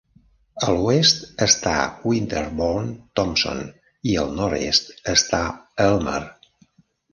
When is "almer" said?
5.89-6.19